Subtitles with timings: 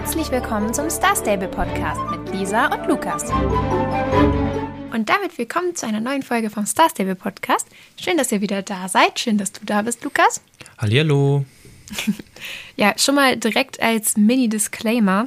[0.00, 3.24] Herzlich willkommen zum Star Stable Podcast mit Lisa und Lukas.
[4.92, 7.66] Und damit willkommen zu einer neuen Folge vom Star Stable Podcast.
[8.00, 9.18] Schön, dass ihr wieder da seid.
[9.18, 10.40] Schön, dass du da bist, Lukas.
[10.78, 11.44] Hallihallo.
[12.76, 15.26] ja, schon mal direkt als Mini-Disclaimer.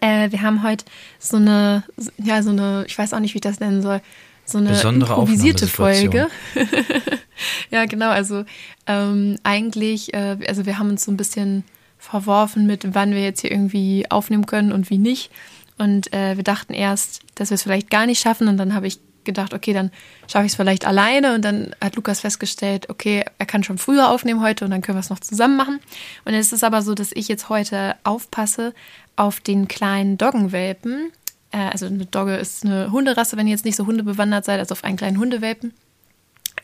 [0.00, 0.86] Äh, wir haben heute
[1.18, 1.84] so eine,
[2.16, 4.00] ja, so eine, ich weiß auch nicht, wie ich das nennen soll,
[4.46, 6.28] so eine Besondere improvisierte Folge.
[7.70, 8.08] ja, genau.
[8.08, 8.46] Also
[8.86, 11.62] ähm, eigentlich, äh, also wir haben uns so ein bisschen
[12.06, 15.30] verworfen mit, wann wir jetzt hier irgendwie aufnehmen können und wie nicht.
[15.78, 18.48] Und äh, wir dachten erst, dass wir es vielleicht gar nicht schaffen.
[18.48, 19.90] Und dann habe ich gedacht, okay, dann
[20.28, 21.34] schaffe ich es vielleicht alleine.
[21.34, 24.96] Und dann hat Lukas festgestellt, okay, er kann schon früher aufnehmen heute und dann können
[24.96, 25.80] wir es noch zusammen machen.
[26.24, 28.72] Und es ist aber so, dass ich jetzt heute aufpasse
[29.16, 31.10] auf den kleinen Doggenwelpen.
[31.50, 34.72] Äh, also eine Dogge ist eine Hunderasse, wenn ihr jetzt nicht so hundebewandert seid, also
[34.72, 35.74] auf einen kleinen Hundewelpen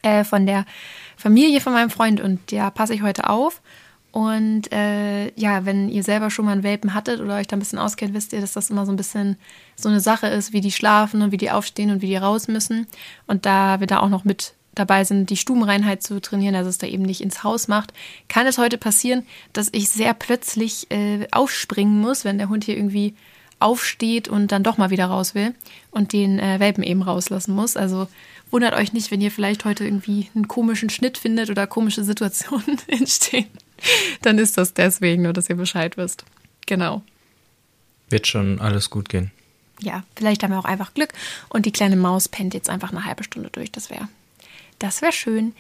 [0.03, 0.65] äh, von der
[1.17, 2.21] Familie von meinem Freund.
[2.21, 3.61] Und ja, passe ich heute auf.
[4.13, 7.61] Und äh, ja, wenn ihr selber schon mal einen Welpen hattet oder euch da ein
[7.61, 9.39] bisschen auskennt, wisst ihr, dass das immer so ein bisschen
[9.75, 12.47] so eine Sache ist, wie die schlafen und wie die aufstehen und wie die raus
[12.47, 12.87] müssen.
[13.27, 16.77] Und da wir da auch noch mit dabei sind, die Stubenreinheit zu trainieren, also es
[16.77, 17.95] da eben nicht ins Haus macht,
[18.29, 22.77] kann es heute passieren, dass ich sehr plötzlich äh, aufspringen muss, wenn der Hund hier
[22.77, 23.15] irgendwie
[23.61, 25.55] aufsteht und dann doch mal wieder raus will
[25.91, 27.77] und den äh, Welpen eben rauslassen muss.
[27.77, 28.09] Also
[28.53, 32.79] wundert euch nicht, wenn ihr vielleicht heute irgendwie einen komischen Schnitt findet oder komische Situationen
[32.87, 33.47] entstehen.
[34.23, 36.25] dann ist das deswegen, nur dass ihr Bescheid wisst.
[36.67, 37.03] Genau.
[38.09, 39.31] Wird schon alles gut gehen.
[39.81, 41.13] Ja, vielleicht haben wir auch einfach Glück
[41.49, 43.73] und die kleine Maus pennt jetzt einfach eine halbe Stunde durch.
[43.73, 44.09] Das wäre
[44.79, 45.55] das wär schön.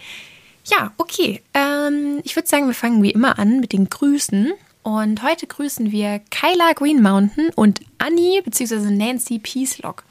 [0.67, 1.43] Ja, okay.
[1.55, 4.53] Ähm, ich würde sagen, wir fangen wie immer an mit den Grüßen.
[4.83, 8.91] Und heute grüßen wir Kyla Green Mountain und Annie bzw.
[8.91, 10.05] Nancy Peacelock.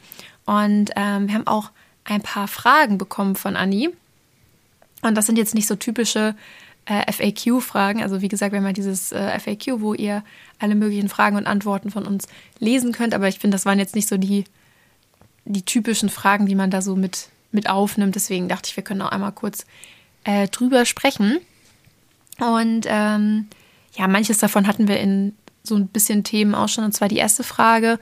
[0.45, 1.71] Und ähm, wir haben auch
[2.11, 3.89] ein paar Fragen bekommen von Annie.
[5.01, 6.35] Und das sind jetzt nicht so typische
[6.85, 8.03] äh, FAQ-Fragen.
[8.03, 10.23] Also wie gesagt, wir haben ja dieses äh, FAQ, wo ihr
[10.59, 12.27] alle möglichen Fragen und Antworten von uns
[12.59, 13.13] lesen könnt.
[13.13, 14.43] Aber ich finde, das waren jetzt nicht so die,
[15.45, 18.15] die typischen Fragen, die man da so mit, mit aufnimmt.
[18.15, 19.65] Deswegen dachte ich, wir können auch einmal kurz
[20.25, 21.39] äh, drüber sprechen.
[22.39, 23.47] Und ähm,
[23.97, 26.83] ja, manches davon hatten wir in so ein bisschen Themen auch schon.
[26.83, 27.99] Und zwar die erste Frage,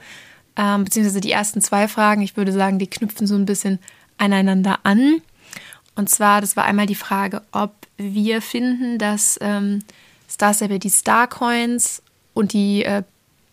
[0.56, 2.22] ähm, beziehungsweise die ersten zwei Fragen.
[2.22, 3.78] Ich würde sagen, die knüpfen so ein bisschen
[4.20, 5.22] aneinander an.
[5.96, 9.80] Und zwar, das war einmal die Frage, ob wir finden, dass ähm,
[10.28, 12.02] Star Stable die Starcoins
[12.34, 13.02] und die, äh,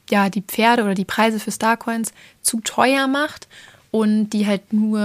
[0.10, 3.48] ja, die Pferde oder die Preise für Starcoins zu teuer macht
[3.92, 5.02] und die halt nur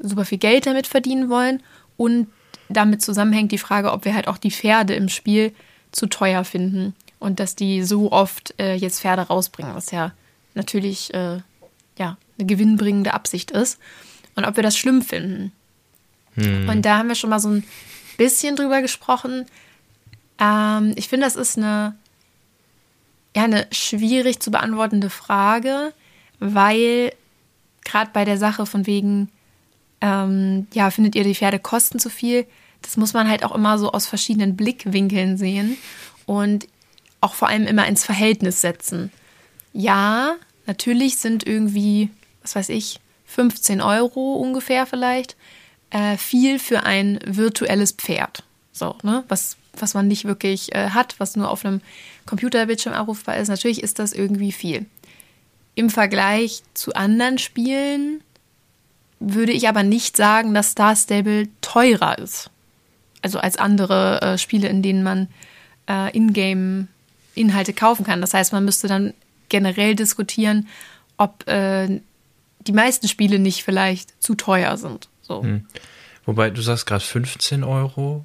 [0.00, 1.62] äh, super viel Geld damit verdienen wollen.
[1.96, 2.28] Und
[2.68, 5.52] damit zusammenhängt die Frage, ob wir halt auch die Pferde im Spiel
[5.92, 10.12] zu teuer finden und dass die so oft äh, jetzt Pferde rausbringen, was ja
[10.54, 11.38] natürlich äh,
[11.98, 13.78] ja, eine gewinnbringende Absicht ist.
[14.36, 15.52] Und ob wir das schlimm finden.
[16.34, 16.68] Hm.
[16.68, 17.64] Und da haben wir schon mal so ein
[18.16, 19.46] bisschen drüber gesprochen.
[20.38, 21.94] Ähm, ich finde, das ist eine,
[23.36, 25.92] ja, eine schwierig zu beantwortende Frage,
[26.40, 27.12] weil
[27.84, 29.28] gerade bei der Sache von wegen,
[30.00, 32.46] ähm, ja, findet ihr die Pferde kosten zu viel,
[32.82, 35.78] das muss man halt auch immer so aus verschiedenen Blickwinkeln sehen
[36.26, 36.66] und
[37.20, 39.10] auch vor allem immer ins Verhältnis setzen.
[39.72, 40.34] Ja,
[40.66, 42.10] natürlich sind irgendwie,
[42.42, 43.00] was weiß ich,
[43.34, 45.36] 15 Euro ungefähr vielleicht
[45.90, 48.44] äh, viel für ein virtuelles Pferd.
[48.72, 49.24] So, ne?
[49.28, 51.80] Was, was man nicht wirklich äh, hat, was nur auf einem
[52.26, 53.48] Computerbildschirm abrufbar ist.
[53.48, 54.86] Natürlich ist das irgendwie viel.
[55.74, 58.22] Im Vergleich zu anderen Spielen
[59.18, 62.50] würde ich aber nicht sagen, dass Star Stable teurer ist.
[63.22, 65.28] Also als andere äh, Spiele, in denen man
[65.88, 68.20] äh, Ingame-Inhalte kaufen kann.
[68.20, 69.12] Das heißt, man müsste dann
[69.48, 70.68] generell diskutieren,
[71.16, 72.00] ob äh,
[72.66, 75.08] die meisten Spiele nicht vielleicht zu teuer sind.
[75.22, 75.42] So.
[75.42, 75.66] Hm.
[76.26, 78.24] Wobei, du sagst gerade 15 Euro,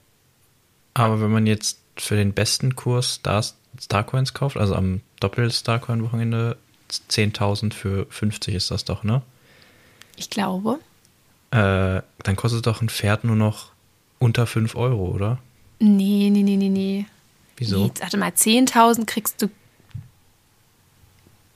[0.94, 3.44] aber wenn man jetzt für den besten Kurs Star,
[3.80, 6.58] Starcoins kauft, also am Doppel-Starcoin-Wochenende,
[6.90, 9.22] 10.000 für 50 ist das doch, ne?
[10.16, 10.80] Ich glaube.
[11.52, 13.72] Äh, dann kostet doch ein Pferd nur noch
[14.18, 15.40] unter 5 Euro, oder?
[15.80, 17.06] Nee, nee, nee, nee, nee.
[17.58, 17.86] Wieso?
[17.86, 19.50] Nee, warte mal, 10.000 kriegst du.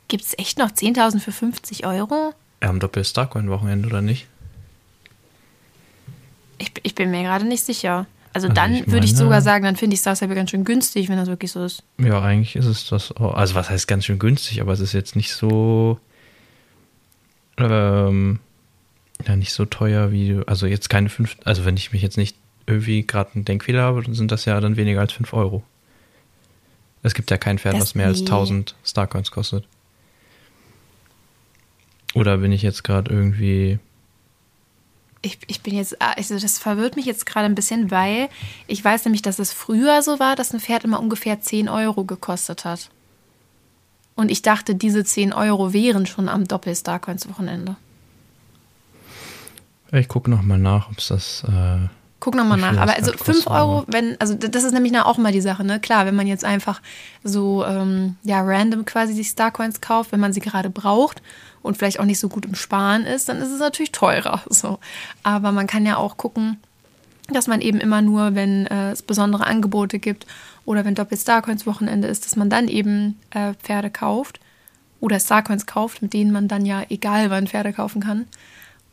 [0.07, 2.33] Gibt es echt noch 10.000 für 50 Euro?
[2.63, 4.27] Am Doppel-Starcoin-Wochenende, oder nicht?
[6.57, 8.05] Ich, ich bin mir gerade nicht sicher.
[8.33, 11.09] Also, also dann würde ich sogar sagen, dann finde ich Star Stable ganz schön günstig,
[11.09, 11.83] wenn das wirklich so ist.
[11.99, 13.35] Ja, eigentlich ist es das auch.
[13.35, 15.99] Also was heißt ganz schön günstig, aber es ist jetzt nicht so
[17.57, 18.39] ähm,
[19.27, 22.35] ja, nicht so teuer wie, also jetzt keine fünf, also wenn ich mich jetzt nicht
[22.65, 25.63] irgendwie gerade einen Denkfehler habe, dann sind das ja dann weniger als 5 Euro.
[27.03, 29.65] Es gibt ja kein Pferd, das was mehr als 1000 Starcoins kostet.
[32.13, 33.79] Oder bin ich jetzt gerade irgendwie
[35.25, 38.27] ich, ich bin jetzt, ah, also das verwirrt mich jetzt gerade ein bisschen, weil
[38.67, 42.03] ich weiß nämlich, dass es früher so war, dass ein Pferd immer ungefähr 10 Euro
[42.03, 42.89] gekostet hat.
[44.15, 47.77] Und ich dachte, diese 10 Euro wären schon am Doppel-Starcoins-Wochenende.
[49.93, 51.43] Ich gucke nochmal nach, ob es das.
[51.45, 51.87] Äh,
[52.23, 52.77] Guck nochmal nach.
[52.77, 55.81] Aber also 5 Euro, wenn, also das ist nämlich auch mal die Sache, ne?
[55.81, 56.81] Klar, wenn man jetzt einfach
[57.21, 61.21] so ähm, ja, random quasi sich Starcoins kauft, wenn man sie gerade braucht
[61.63, 64.41] und vielleicht auch nicht so gut im Sparen ist, dann ist es natürlich teurer.
[64.49, 64.79] So.
[65.23, 66.61] Aber man kann ja auch gucken,
[67.27, 70.25] dass man eben immer nur, wenn äh, es besondere Angebote gibt
[70.63, 74.39] oder wenn Doppel Starcoins Wochenende ist, dass man dann eben äh, Pferde kauft
[75.01, 78.27] oder Starcoins kauft, mit denen man dann ja egal wann Pferde kaufen kann.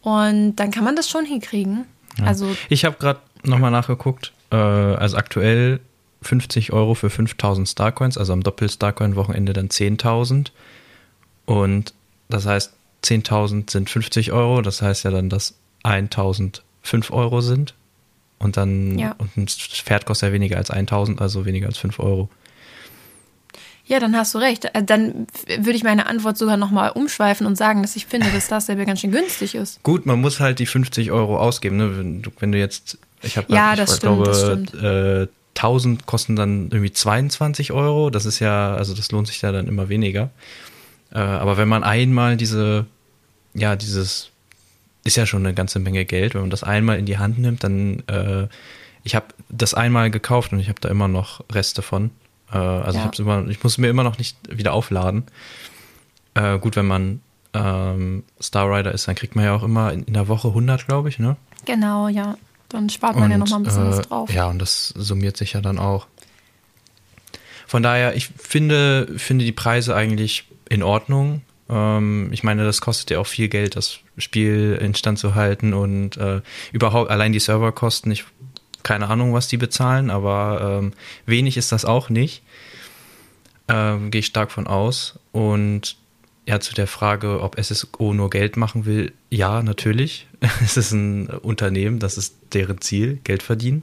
[0.03, 1.85] Und dann kann man das schon hinkriegen.
[2.19, 2.25] Ja.
[2.25, 4.33] Also ich habe gerade nochmal nachgeguckt.
[4.51, 5.81] Äh, also aktuell
[6.23, 10.51] 50 Euro für 5000 Starcoins, also am Doppel-Starcoin-Wochenende dann 10.000.
[11.47, 11.95] Und
[12.29, 12.75] das heißt,
[13.05, 14.61] 10.000 sind 50 Euro.
[14.63, 15.55] Das heißt ja dann, dass
[15.85, 17.75] 1.000 5 Euro sind.
[18.39, 19.15] Und dann, ja.
[19.19, 22.31] und ein Pferd kostet ja weniger als 1000, also weniger als 5 Euro.
[23.91, 24.67] Ja, dann hast du recht.
[24.67, 28.47] Äh, dann würde ich meine Antwort sogar nochmal umschweifen und sagen, dass ich finde, dass
[28.47, 29.83] das selber ganz schön günstig ist.
[29.83, 31.77] Gut, man muss halt die 50 Euro ausgeben.
[31.77, 31.99] Ne?
[31.99, 34.75] Wenn, du, wenn du jetzt, ich habe, ja, das ich stimmt, glaube, das stimmt.
[34.75, 35.27] Äh,
[35.57, 38.11] 1000 kosten dann irgendwie 22 Euro.
[38.11, 40.31] Das ist ja, also das lohnt sich ja dann immer weniger.
[41.13, 42.87] Äh, aber wenn man einmal diese,
[43.55, 44.31] ja, dieses
[45.03, 46.35] ist ja schon eine ganze Menge Geld.
[46.35, 48.47] Wenn man das einmal in die Hand nimmt, dann äh,
[49.03, 52.11] ich habe das einmal gekauft und ich habe da immer noch Reste von.
[52.53, 53.11] Äh, also ja.
[53.13, 55.25] ich, immer, ich muss mir immer noch nicht wieder aufladen.
[56.35, 57.21] Äh, gut, wenn man
[57.53, 60.87] ähm, Star Rider ist, dann kriegt man ja auch immer in, in der Woche 100,
[60.87, 61.37] glaube ich, ne?
[61.65, 62.37] Genau, ja.
[62.69, 64.33] Dann spart man und, ja noch mal ein bisschen was äh, drauf.
[64.33, 66.07] Ja, und das summiert sich ja dann auch.
[67.67, 71.43] Von daher, ich finde, finde die Preise eigentlich in Ordnung.
[71.69, 76.17] Ähm, ich meine, das kostet ja auch viel Geld, das Spiel instand zu halten und
[76.17, 76.43] äh,
[76.73, 78.11] überhaupt allein die Serverkosten.
[78.13, 78.25] Ich
[78.83, 80.93] keine Ahnung, was die bezahlen, aber ähm,
[81.27, 82.43] wenig ist das auch nicht.
[83.69, 85.19] Ähm, Gehe ich stark von aus.
[85.33, 85.97] Und
[86.47, 90.27] ja, zu der Frage, ob SSO nur Geld machen will, ja, natürlich.
[90.65, 93.83] es ist ein Unternehmen, das ist deren Ziel, Geld verdienen.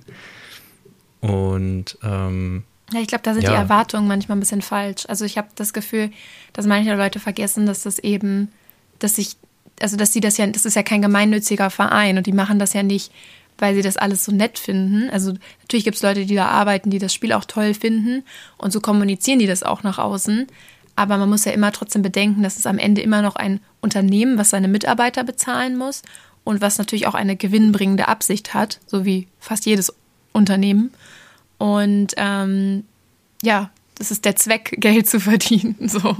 [1.21, 3.51] Und ähm, ja, ich glaube, da sind ja.
[3.51, 5.05] die Erwartungen manchmal ein bisschen falsch.
[5.07, 6.11] Also ich habe das Gefühl,
[6.53, 8.49] dass manche Leute vergessen, dass das eben,
[8.99, 9.35] dass ich,
[9.81, 12.73] also dass sie das ja, das ist ja kein gemeinnütziger Verein und die machen das
[12.73, 13.11] ja nicht,
[13.57, 15.09] weil sie das alles so nett finden.
[15.09, 18.23] Also natürlich gibt es Leute, die da arbeiten, die das Spiel auch toll finden
[18.57, 20.47] und so kommunizieren die das auch nach außen.
[20.95, 24.37] Aber man muss ja immer trotzdem bedenken, dass es am Ende immer noch ein Unternehmen,
[24.37, 26.01] was seine Mitarbeiter bezahlen muss
[26.43, 29.93] und was natürlich auch eine gewinnbringende Absicht hat, so wie fast jedes
[30.31, 30.91] Unternehmen.
[31.57, 32.83] Und ähm,
[33.43, 35.75] ja, das ist der Zweck, Geld zu verdienen.
[35.87, 36.15] So.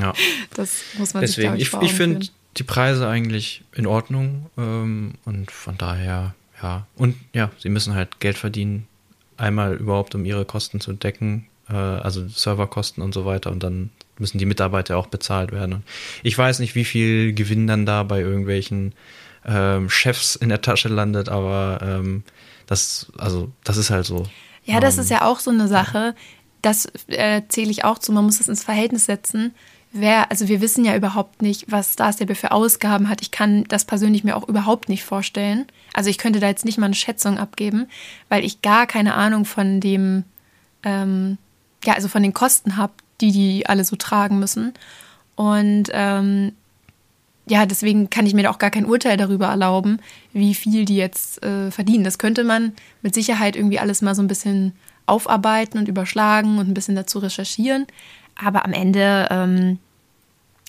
[0.00, 0.12] Ja.
[0.54, 2.26] Das muss man Deswegen, sich, ich, ich finde
[2.56, 6.86] die Preise eigentlich in Ordnung ähm, und von daher, ja.
[6.96, 8.86] Und ja, sie müssen halt Geld verdienen,
[9.36, 13.90] einmal überhaupt, um ihre Kosten zu decken, äh, also Serverkosten und so weiter und dann
[14.18, 15.74] müssen die Mitarbeiter auch bezahlt werden.
[15.74, 15.82] Und
[16.22, 18.94] ich weiß nicht, wie viel Gewinn dann da bei irgendwelchen
[19.44, 22.24] ähm, Chefs in der Tasche landet, aber ähm,
[22.66, 24.26] das, also, das ist halt so.
[24.64, 26.14] Ja, das ist ja auch so eine Sache.
[26.62, 28.12] Das äh, zähle ich auch zu.
[28.12, 29.54] Man muss das ins Verhältnis setzen.
[29.98, 33.22] Wer, also wir wissen ja überhaupt nicht, was Starstable für Ausgaben hat.
[33.22, 35.66] Ich kann das persönlich mir auch überhaupt nicht vorstellen.
[35.94, 37.86] Also ich könnte da jetzt nicht mal eine Schätzung abgeben,
[38.28, 40.24] weil ich gar keine Ahnung von dem,
[40.82, 41.38] ähm,
[41.84, 44.74] ja, also von den Kosten habe, die die alle so tragen müssen.
[45.34, 46.52] Und ähm,
[47.48, 50.00] ja, deswegen kann ich mir da auch gar kein Urteil darüber erlauben,
[50.32, 52.04] wie viel die jetzt äh, verdienen.
[52.04, 52.72] Das könnte man
[53.02, 54.72] mit Sicherheit irgendwie alles mal so ein bisschen
[55.06, 57.86] aufarbeiten und überschlagen und ein bisschen dazu recherchieren.
[58.34, 59.78] Aber am Ende, ähm,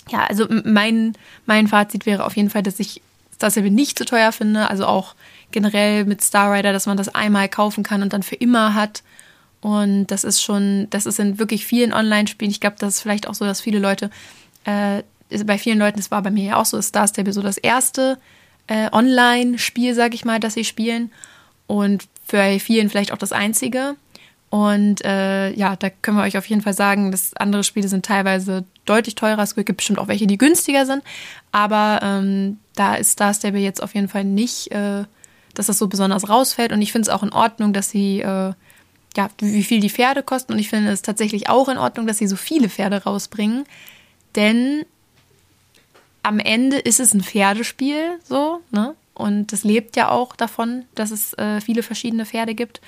[0.09, 1.13] ja, also mein,
[1.45, 3.01] mein Fazit wäre auf jeden Fall, dass ich
[3.39, 4.69] das eben nicht zu so teuer finde.
[4.69, 5.15] Also auch
[5.51, 9.03] generell mit Star Rider, dass man das einmal kaufen kann und dann für immer hat.
[9.61, 12.51] Und das ist schon, das ist in wirklich vielen Online-Spielen.
[12.51, 14.09] Ich glaube, das ist vielleicht auch so, dass viele Leute
[14.65, 15.03] äh,
[15.45, 17.57] bei vielen Leuten, das war bei mir ja auch so, ist Star Stable so das
[17.57, 18.17] erste
[18.67, 21.11] äh, Online-Spiel, sag ich mal, das sie spielen.
[21.65, 23.95] Und für vielen vielleicht auch das einzige.
[24.49, 28.05] Und äh, ja, da können wir euch auf jeden Fall sagen, dass andere Spiele sind
[28.05, 29.41] teilweise deutlich teurer.
[29.41, 31.03] Es gibt bestimmt auch welche, die günstiger sind.
[31.51, 35.03] Aber ähm, da ist Star Stable jetzt auf jeden Fall nicht, äh,
[35.53, 36.71] dass das so besonders rausfällt.
[36.71, 38.53] Und ich finde es auch in Ordnung, dass sie, äh,
[39.15, 40.53] ja, wie viel die Pferde kosten.
[40.53, 43.65] Und ich finde es tatsächlich auch in Ordnung, dass sie so viele Pferde rausbringen.
[44.35, 44.85] Denn
[46.23, 48.95] am Ende ist es ein Pferdespiel, so, ne?
[49.13, 52.81] Und das lebt ja auch davon, dass es äh, viele verschiedene Pferde gibt.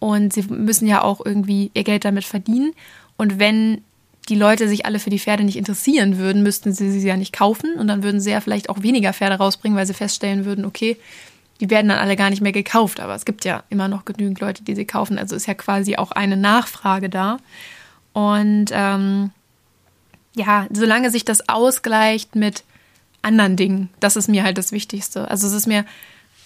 [0.00, 2.72] Und sie müssen ja auch irgendwie ihr Geld damit verdienen.
[3.16, 3.84] Und wenn
[4.28, 7.32] die Leute sich alle für die Pferde nicht interessieren würden, müssten sie sie ja nicht
[7.32, 7.74] kaufen.
[7.74, 10.96] Und dann würden sie ja vielleicht auch weniger Pferde rausbringen, weil sie feststellen würden, okay,
[11.60, 13.00] die werden dann alle gar nicht mehr gekauft.
[13.00, 15.18] Aber es gibt ja immer noch genügend Leute, die sie kaufen.
[15.18, 17.38] Also ist ja quasi auch eine Nachfrage da.
[18.12, 19.30] Und ähm,
[20.34, 22.64] ja, solange sich das ausgleicht mit
[23.22, 25.28] anderen Dingen, das ist mir halt das Wichtigste.
[25.30, 25.84] Also es ist mir,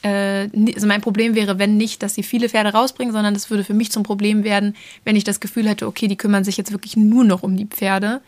[0.04, 3.75] also mein Problem wäre, wenn nicht, dass sie viele Pferde rausbringen, sondern das würde für
[3.75, 6.97] mich zum Problem werden, wenn ich das Gefühl hätte, okay, die kümmern sich jetzt wirklich
[6.97, 8.21] nur noch um die Pferde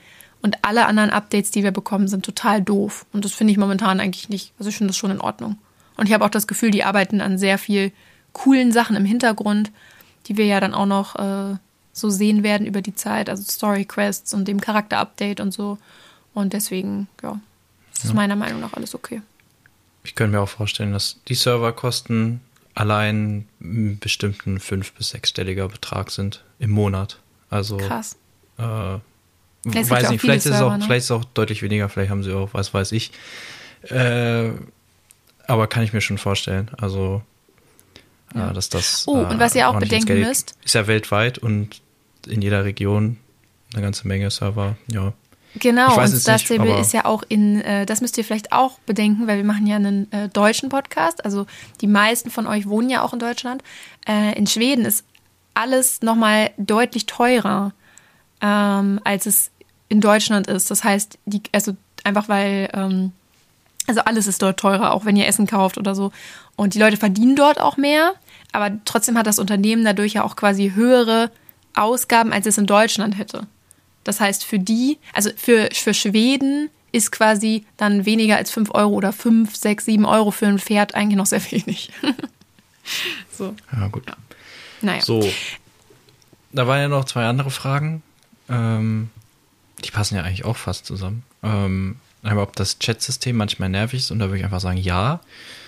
[0.44, 3.06] und alle anderen Updates, die wir bekommen, sind total doof.
[3.12, 4.52] Und das finde ich momentan eigentlich nicht.
[4.58, 5.56] Also ich finde das schon in Ordnung.
[5.96, 7.92] Und ich habe auch das Gefühl, die arbeiten an sehr viel
[8.32, 9.70] coolen Sachen im Hintergrund,
[10.26, 11.56] die wir ja dann auch noch äh,
[11.92, 15.78] so sehen werden über die Zeit, also Story Quests und dem Charakter-Update und so.
[16.34, 17.40] Und deswegen, ja,
[17.94, 18.14] ist ja.
[18.14, 19.22] meiner Meinung nach alles okay.
[20.04, 22.40] Ich könnte mir auch vorstellen, dass die Serverkosten
[22.74, 27.18] allein einen bestimmten fünf- bis sechsstelliger Betrag sind im Monat.
[27.50, 28.16] Also krass.
[28.58, 28.62] Äh,
[29.64, 30.84] weiß nicht, vielleicht ist, es auch, ne?
[30.84, 33.12] vielleicht ist es auch deutlich weniger, vielleicht haben sie auch, was weiß ich.
[33.82, 34.50] Äh,
[35.46, 36.70] aber kann ich mir schon vorstellen.
[36.78, 37.22] Also
[38.34, 38.52] ja.
[38.52, 39.04] dass das.
[39.06, 40.54] Oh, und was ihr auch bedenken müsst.
[40.64, 41.80] Ist ja weltweit und
[42.26, 43.18] in jeder Region
[43.72, 45.12] eine ganze Menge Server, ja.
[45.56, 49.26] Genau, und Star Stable ist ja auch in, äh, das müsst ihr vielleicht auch bedenken,
[49.26, 51.24] weil wir machen ja einen äh, deutschen Podcast.
[51.24, 51.46] Also
[51.80, 53.62] die meisten von euch wohnen ja auch in Deutschland.
[54.06, 55.04] Äh, in Schweden ist
[55.54, 57.72] alles nochmal deutlich teurer,
[58.40, 59.50] ähm, als es
[59.88, 60.70] in Deutschland ist.
[60.70, 63.12] Das heißt, die, also einfach weil, ähm,
[63.86, 66.10] also alles ist dort teurer, auch wenn ihr Essen kauft oder so.
[66.56, 68.14] Und die Leute verdienen dort auch mehr,
[68.52, 71.30] aber trotzdem hat das Unternehmen dadurch ja auch quasi höhere
[71.74, 73.46] Ausgaben, als es in Deutschland hätte.
[74.04, 78.92] Das heißt, für die, also für, für Schweden ist quasi dann weniger als 5 Euro
[78.92, 81.90] oder 5, 6, 7 Euro für ein Pferd eigentlich noch sehr wenig.
[83.36, 83.54] so.
[83.72, 84.06] Ja, gut.
[84.06, 84.16] Ja.
[84.80, 85.00] Naja.
[85.00, 85.28] So.
[86.52, 88.02] Da waren ja noch zwei andere Fragen.
[88.48, 89.10] Ähm,
[89.84, 91.24] die passen ja eigentlich auch fast zusammen.
[91.42, 95.20] Ähm, aber ob das Chat-System manchmal nervig ist, und da würde ich einfach sagen, ja.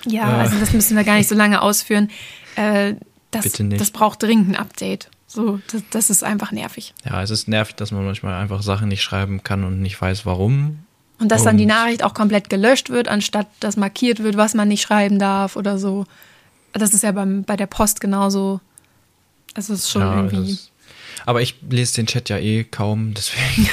[0.07, 2.11] Ja, äh, also das müssen wir gar nicht so lange ausführen.
[2.55, 2.95] Äh,
[3.31, 3.81] das, bitte nicht.
[3.81, 5.11] das braucht dringend ein Update.
[5.37, 6.95] So, das, das, ist einfach nervig.
[7.05, 10.25] Ja, es ist nervig, dass man manchmal einfach Sachen nicht schreiben kann und nicht weiß,
[10.25, 10.79] warum.
[11.19, 14.55] Und dass und dann die Nachricht auch komplett gelöscht wird, anstatt dass markiert wird, was
[14.55, 16.07] man nicht schreiben darf oder so.
[16.73, 18.63] Das ist ja beim, bei der Post genauso.
[19.53, 20.53] Also es ist schon ja, irgendwie.
[20.53, 20.73] Ist,
[21.27, 23.69] aber ich lese den Chat ja eh kaum, deswegen.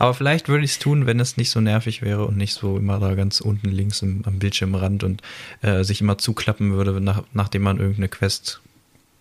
[0.00, 2.78] aber vielleicht würde ich es tun, wenn es nicht so nervig wäre und nicht so
[2.78, 5.22] immer da ganz unten links im, am Bildschirmrand und
[5.62, 8.60] äh, sich immer zuklappen würde, nach, nachdem man irgendeine Quest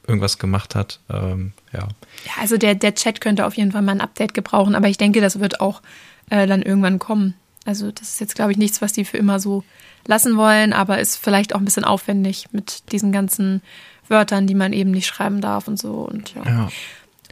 [0.07, 0.99] irgendwas gemacht hat.
[1.09, 1.79] Ähm, ja.
[1.79, 4.97] ja, also der, der Chat könnte auf jeden Fall mal ein Update gebrauchen, aber ich
[4.97, 5.81] denke, das wird auch
[6.29, 7.35] äh, dann irgendwann kommen.
[7.65, 9.63] Also das ist jetzt, glaube ich, nichts, was die für immer so
[10.05, 13.61] lassen wollen, aber ist vielleicht auch ein bisschen aufwendig mit diesen ganzen
[14.09, 15.93] Wörtern, die man eben nicht schreiben darf und so.
[15.93, 16.43] Und ja.
[16.45, 16.69] ja.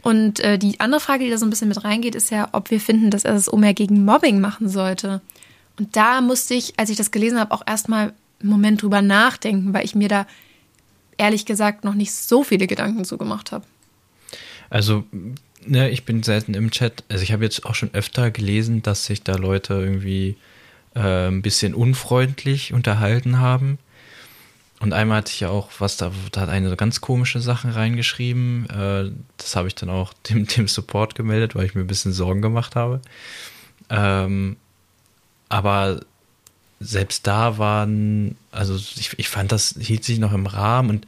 [0.02, 2.70] Und äh, die andere Frage, die da so ein bisschen mit reingeht, ist ja, ob
[2.70, 5.20] wir finden, dass er es mehr gegen Mobbing machen sollte.
[5.78, 9.72] Und da musste ich, als ich das gelesen habe, auch erstmal einen Moment drüber nachdenken,
[9.72, 10.26] weil ich mir da
[11.22, 13.64] ehrlich gesagt noch nicht so viele Gedanken zu gemacht habe.
[14.70, 15.04] Also,
[15.64, 17.04] ne, ich bin selten im Chat.
[17.08, 20.36] Also ich habe jetzt auch schon öfter gelesen, dass sich da Leute irgendwie
[20.96, 23.78] äh, ein bisschen unfreundlich unterhalten haben.
[24.80, 27.70] Und einmal hatte ich ja auch was, da, da hat eine so ganz komische Sachen
[27.70, 28.68] reingeschrieben.
[28.68, 32.12] Äh, das habe ich dann auch dem, dem Support gemeldet, weil ich mir ein bisschen
[32.12, 33.00] Sorgen gemacht habe.
[33.90, 34.56] Ähm,
[35.48, 36.00] aber
[36.82, 41.06] selbst da waren, also ich, ich fand, das hielt sich noch im Rahmen und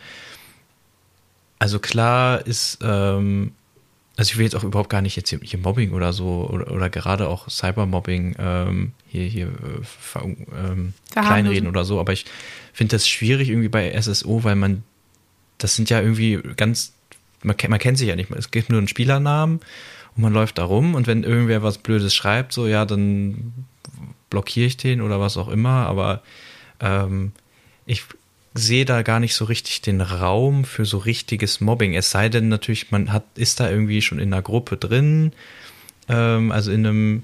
[1.58, 3.52] also klar ist, ähm,
[4.16, 6.70] also ich will jetzt auch überhaupt gar nicht jetzt hier, hier Mobbing oder so oder,
[6.70, 12.24] oder gerade auch Cybermobbing ähm, hier, hier äh, ähm, kleinreden oder so, aber ich
[12.72, 14.84] finde das schwierig irgendwie bei SSO, weil man,
[15.58, 16.92] das sind ja irgendwie ganz,
[17.42, 19.60] man, man kennt sich ja nicht, es gibt nur einen Spielernamen
[20.16, 23.52] und man läuft da rum und wenn irgendwer was Blödes schreibt, so ja, dann
[24.34, 26.20] blockiere ich den oder was auch immer, aber
[26.80, 27.30] ähm,
[27.86, 28.02] ich
[28.52, 31.94] sehe da gar nicht so richtig den Raum für so richtiges Mobbing.
[31.94, 35.32] Es sei denn natürlich, man hat, ist da irgendwie schon in einer Gruppe drin,
[36.08, 37.22] ähm, also in einem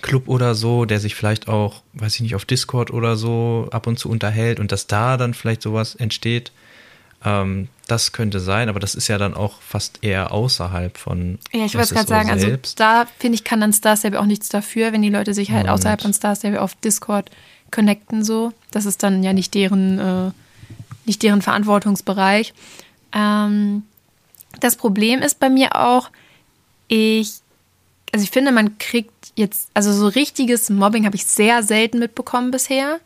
[0.00, 3.86] Club oder so, der sich vielleicht auch, weiß ich nicht, auf Discord oder so ab
[3.86, 6.50] und zu unterhält und dass da dann vielleicht sowas entsteht.
[7.24, 11.38] Ähm, das könnte sein, aber das ist ja dann auch fast eher außerhalb von.
[11.52, 12.80] Ja, ich wollte gerade sagen, also selbst.
[12.80, 15.50] also da finde ich, kann dann Star Stable auch nichts dafür, wenn die Leute sich
[15.50, 17.30] halt und außerhalb von Star Stable auf Discord
[17.70, 18.52] connecten, so.
[18.70, 20.30] Das ist dann ja nicht deren, äh,
[21.04, 22.54] nicht deren Verantwortungsbereich.
[23.12, 23.82] Ähm,
[24.60, 26.10] das Problem ist bei mir auch,
[26.88, 27.42] ich
[28.12, 32.50] also ich finde, man kriegt jetzt, also so richtiges Mobbing habe ich sehr selten mitbekommen
[32.50, 33.00] bisher.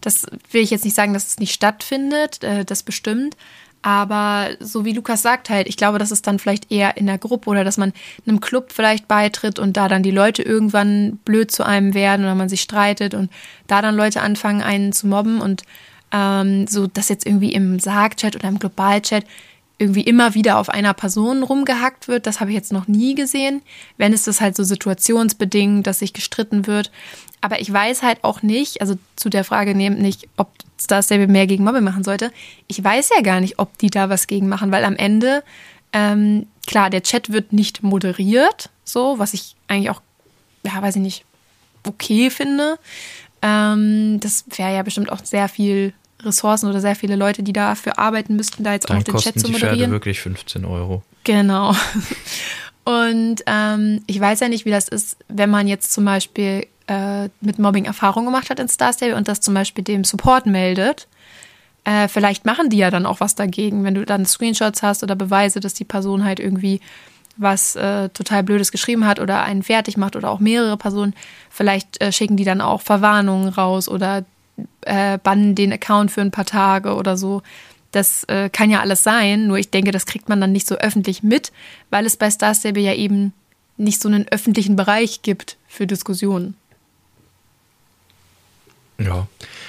[0.00, 3.36] Das will ich jetzt nicht sagen, dass es nicht stattfindet, äh, das bestimmt.
[3.82, 7.16] Aber so wie Lukas sagt halt, ich glaube, das ist dann vielleicht eher in der
[7.16, 7.94] Gruppe oder dass man
[8.26, 12.34] einem Club vielleicht beitritt und da dann die Leute irgendwann blöd zu einem werden oder
[12.34, 13.30] man sich streitet und
[13.68, 15.62] da dann Leute anfangen, einen zu mobben und
[16.12, 19.24] ähm, so das jetzt irgendwie im Sarg-Chat oder im Global-Chat
[19.78, 22.26] irgendwie immer wieder auf einer Person rumgehackt wird.
[22.26, 23.62] Das habe ich jetzt noch nie gesehen.
[23.96, 26.90] Wenn es das halt so situationsbedingt, dass sich gestritten wird.
[27.40, 31.26] Aber ich weiß halt auch nicht, also zu der Frage nehmt nicht, ob Star Stable
[31.26, 32.32] mehr gegen Mobbing machen sollte.
[32.66, 35.42] Ich weiß ja gar nicht, ob die da was gegen machen, weil am Ende,
[35.92, 40.02] ähm, klar, der Chat wird nicht moderiert, so, was ich eigentlich auch,
[40.64, 41.24] ja, weiß ich nicht,
[41.86, 42.78] okay finde.
[43.42, 47.98] Ähm, das wäre ja bestimmt auch sehr viel Ressourcen oder sehr viele Leute, die dafür
[47.98, 49.78] arbeiten müssten, da jetzt Dann auch den kosten Chat zu moderieren.
[49.78, 51.02] Pferde wirklich 15 Euro.
[51.24, 51.74] Genau.
[52.84, 57.28] Und ähm, ich weiß ja nicht, wie das ist, wenn man jetzt zum Beispiel äh,
[57.40, 61.06] mit Mobbing Erfahrung gemacht hat in Star Stable und das zum Beispiel dem Support meldet.
[61.84, 65.14] Äh, vielleicht machen die ja dann auch was dagegen, wenn du dann Screenshots hast oder
[65.14, 66.80] Beweise, dass die Person halt irgendwie
[67.36, 71.14] was äh, total Blödes geschrieben hat oder einen fertig macht oder auch mehrere Personen.
[71.48, 74.24] Vielleicht äh, schicken die dann auch Verwarnungen raus oder
[74.82, 77.42] äh, bannen den Account für ein paar Tage oder so.
[77.92, 80.74] Das äh, kann ja alles sein, nur ich denke, das kriegt man dann nicht so
[80.74, 81.52] öffentlich mit,
[81.88, 83.32] weil es bei Star Stable ja eben
[83.76, 86.56] nicht so einen öffentlichen Bereich gibt für Diskussionen.
[89.04, 89.26] Ja.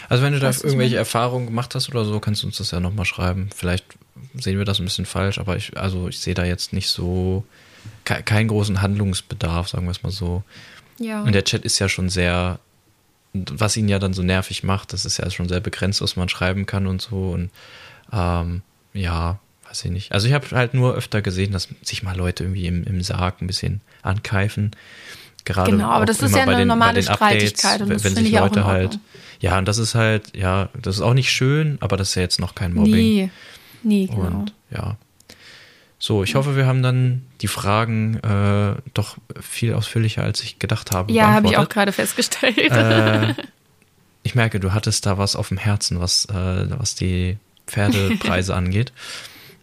[0.09, 0.97] Also wenn du da was ich irgendwelche?
[0.97, 3.49] Erfahrungen gemacht hast oder so, kannst du uns das ja nochmal schreiben.
[3.55, 3.85] Vielleicht
[4.33, 7.45] sehen wir das ein bisschen falsch, aber ich, also ich sehe da jetzt nicht so
[8.03, 10.43] ke keinen großen Handlungsbedarf, sagen wir es mal so.
[10.99, 11.23] Ja.
[11.23, 12.59] Und der Chat ist ja schon sehr,
[13.33, 16.29] was ihn ja dann so nervig macht, das ist ja schon sehr begrenzt, was man
[16.29, 17.31] schreiben kann und so.
[17.31, 17.49] Und
[18.11, 18.61] ähm,
[18.93, 20.11] ja, weiß ich nicht.
[20.11, 23.41] Also ich habe halt nur öfter gesehen, dass sich mal Leute irgendwie im, im Sarg
[23.41, 24.71] ein bisschen ankeifen.
[25.45, 28.03] Gerade Genau, aber das ist ja eine den, normale den Updates, Streitigkeit und wenn, das
[28.03, 28.99] wenn finde sich Leute halt.
[29.39, 32.21] Ja, und das ist halt, ja, das ist auch nicht schön, aber das ist ja
[32.21, 32.93] jetzt noch kein Mobbing.
[32.93, 33.29] Nee,
[33.83, 34.21] nee, genau.
[34.21, 34.97] Und ja.
[35.97, 40.91] So, ich hoffe, wir haben dann die Fragen äh, doch viel ausführlicher, als ich gedacht
[40.91, 41.11] habe.
[41.13, 42.57] ja, habe ich auch gerade festgestellt.
[42.57, 43.35] Äh,
[44.23, 48.93] ich merke, du hattest da was auf dem Herzen, was, äh, was die Pferdepreise angeht.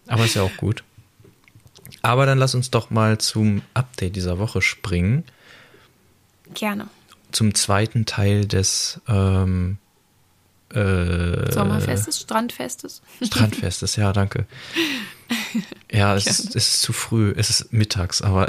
[0.07, 0.85] Aber ist ja auch gut.
[2.03, 5.25] Aber dann lass uns doch mal zum Update dieser Woche springen.
[6.55, 6.89] Gerne.
[7.33, 9.79] Zum zweiten Teil des ähm,
[10.73, 13.03] äh, Sommerfestes, Strandfestes.
[13.23, 14.47] Strandfestes, ja, danke.
[15.91, 18.49] Ja, es, ist, es ist zu früh, es ist mittags, aber,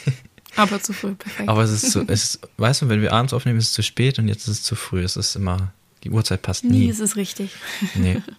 [0.56, 1.48] Aber zu früh, perfekt.
[1.48, 3.82] aber es ist zu, es ist, weißt du, wenn wir abends aufnehmen, ist es zu
[3.82, 5.02] spät und jetzt ist es zu früh.
[5.02, 5.72] Es ist immer,
[6.04, 6.88] die Uhrzeit passt Nie nie.
[6.90, 7.52] ist es richtig.
[7.94, 8.20] Nee.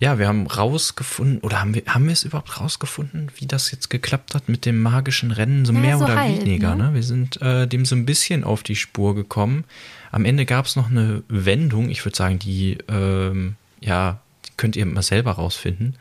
[0.00, 3.90] Ja, wir haben rausgefunden, oder haben wir, haben wir es überhaupt rausgefunden, wie das jetzt
[3.90, 6.88] geklappt hat mit dem magischen Rennen, so Na, mehr so oder halb, weniger, ne?
[6.88, 6.94] ne?
[6.94, 9.64] Wir sind äh, dem so ein bisschen auf die Spur gekommen.
[10.10, 14.76] Am Ende gab es noch eine Wendung, ich würde sagen, die, ähm, ja, die könnt
[14.76, 15.96] ihr mal selber rausfinden.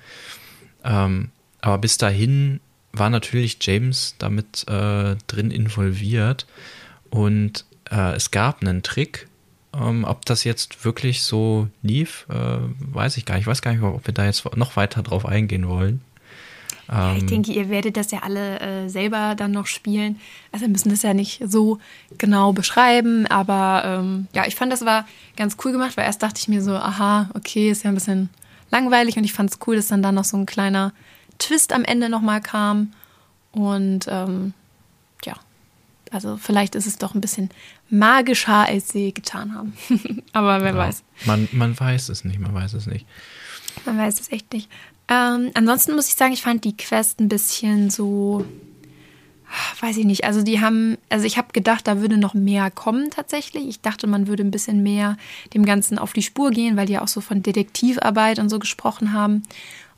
[0.84, 1.30] Ähm,
[1.62, 2.60] aber bis dahin
[2.92, 6.46] war natürlich James damit äh, drin involviert
[7.10, 9.28] und äh, es gab einen Trick.
[9.76, 12.58] Ähm, ob das jetzt wirklich so lief, äh,
[12.94, 13.44] weiß ich gar nicht.
[13.44, 16.02] Ich weiß gar nicht, ob wir da jetzt noch weiter drauf eingehen wollen.
[16.88, 20.20] Ja, ich Ähm, denke, ihr werdet das ja alle äh, selber dann noch spielen.
[20.52, 21.80] Also wir müssen das ja nicht so
[22.18, 25.08] genau beschreiben, aber ähm, ja, ich fand, das war
[25.38, 28.30] ganz cool gemacht, weil erst dachte ich mir so, aha, okay, ist ja ein bisschen
[28.70, 30.94] langweilig und ich fand es cool, dass dann da noch so ein kleiner
[31.40, 32.94] Twist am Ende nochmal kam.
[33.52, 34.54] Und ähm,
[35.26, 35.36] ja,
[36.12, 37.50] also vielleicht ist es doch ein bisschen
[37.94, 39.74] magischer, als sie getan haben.
[40.34, 40.78] aber wer ja.
[40.78, 41.04] weiß.
[41.26, 43.06] Man, man weiß es nicht, man weiß es nicht.
[43.86, 44.70] Man weiß es echt nicht.
[45.08, 48.46] Ähm, ansonsten muss ich sagen, ich fand die Quest ein bisschen so,
[49.80, 50.24] weiß ich nicht.
[50.24, 53.68] Also die haben, also ich habe gedacht, da würde noch mehr kommen tatsächlich.
[53.68, 55.18] Ich dachte, man würde ein bisschen mehr
[55.54, 58.60] dem Ganzen auf die Spur gehen, weil die ja auch so von Detektivarbeit und so
[58.60, 59.44] gesprochen haben.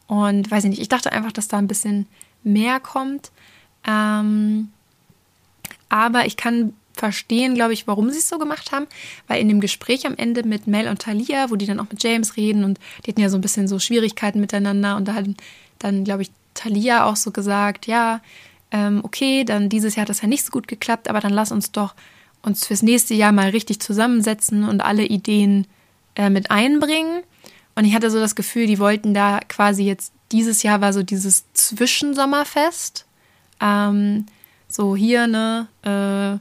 [0.07, 2.07] Und weiß ich nicht, ich dachte einfach, dass da ein bisschen
[2.43, 3.31] mehr kommt.
[3.87, 4.69] Ähm,
[5.89, 8.87] aber ich kann verstehen, glaube ich, warum sie es so gemacht haben,
[9.27, 12.03] weil in dem Gespräch am Ende mit Mel und Talia, wo die dann auch mit
[12.03, 15.25] James reden und die hatten ja so ein bisschen so Schwierigkeiten miteinander und da hat
[15.79, 18.21] dann, glaube ich, Talia auch so gesagt, ja,
[18.71, 21.51] ähm, okay, dann dieses Jahr hat das ja nicht so gut geklappt, aber dann lass
[21.51, 21.93] uns doch
[22.41, 25.67] uns fürs nächste Jahr mal richtig zusammensetzen und alle Ideen
[26.15, 27.23] äh, mit einbringen.
[27.75, 31.03] Und ich hatte so das Gefühl, die wollten da quasi jetzt, dieses Jahr war so
[31.03, 33.05] dieses Zwischensommerfest.
[33.61, 34.25] Ähm,
[34.67, 36.39] so hier, ne, äh,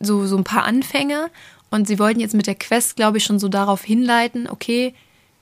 [0.00, 1.30] so, so ein paar Anfänge.
[1.70, 4.94] Und sie wollten jetzt mit der Quest, glaube ich, schon so darauf hinleiten, okay,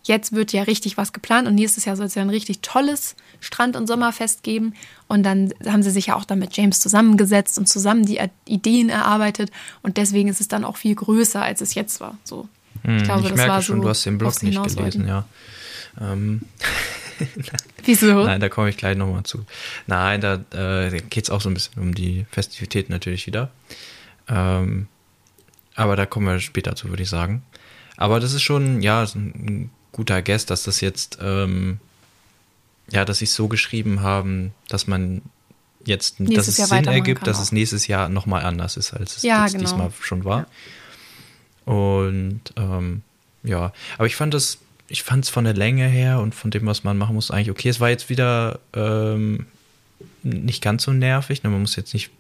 [0.04, 3.16] jetzt wird ja richtig was geplant und nächstes Jahr soll es ja ein richtig tolles
[3.40, 4.74] Strand- und Sommerfest geben.
[5.08, 8.90] Und dann haben sie sich ja auch dann mit James zusammengesetzt und zusammen die Ideen
[8.90, 9.50] erarbeitet.
[9.82, 12.18] Und deswegen ist es dann auch viel größer, als es jetzt war.
[12.24, 12.48] So.
[12.82, 15.24] Hm, ich, glaube, das merke war schon, so, du hast den Blog nicht gelesen, ja.
[16.00, 16.42] Ähm,
[17.84, 18.24] Wieso?
[18.24, 19.44] Nein, da komme ich gleich nochmal zu.
[19.86, 23.50] Nein, da äh, geht es auch so ein bisschen um die Festivitäten natürlich wieder.
[24.28, 24.88] Ähm,
[25.74, 27.42] aber da kommen wir später zu, würde ich sagen.
[27.96, 31.78] Aber das ist schon, ja, ein guter Guess, dass das jetzt ähm,
[32.90, 35.22] ja, dass sie es so geschrieben haben, dass man
[35.84, 37.42] jetzt, Nächstes dass es Jahr Sinn ergibt, dass auch.
[37.42, 39.58] es nächstes Jahr nochmal anders ist, als es Ja, genau.
[39.58, 40.46] diesmal schon war.
[41.64, 43.02] Und ähm,
[43.42, 44.58] ja, aber ich fand es,
[44.88, 47.50] ich fand es von der Länge her und von dem, was man machen muss, eigentlich
[47.50, 47.68] okay.
[47.68, 49.46] Es war jetzt wieder ähm,
[50.22, 51.42] nicht ganz so nervig.
[51.42, 51.50] Ne?
[51.50, 52.10] Man muss jetzt nicht